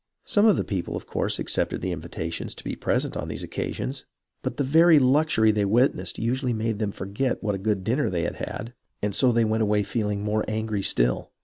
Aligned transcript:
Some 0.25 0.47
of 0.47 0.57
the 0.57 0.63
people 0.63 0.95
of 0.95 1.05
course 1.05 1.37
accepted 1.37 1.79
the 1.81 1.91
invitations 1.91 2.55
to 2.55 2.63
be 2.63 2.75
present 2.75 3.15
on 3.15 3.27
these 3.27 3.43
occa 3.43 3.71
sions, 3.71 4.05
but 4.41 4.57
the 4.57 4.63
very 4.63 4.97
luxury 4.97 5.51
they 5.51 5.63
witnessed 5.63 6.17
usually 6.17 6.53
made 6.53 6.79
them 6.79 6.91
forget 6.91 7.43
what 7.43 7.53
a 7.53 7.59
good 7.59 7.83
dinner 7.83 8.09
they 8.09 8.23
had 8.23 8.37
had, 8.37 8.73
and 9.03 9.13
so 9.13 9.31
they 9.31 9.45
went 9.45 9.61
away 9.61 9.83
feeling 9.83 10.23
more 10.23 10.43
angry 10.47 10.81
still. 10.81 11.31